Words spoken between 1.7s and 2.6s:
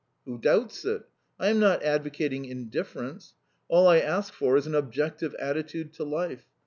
advocating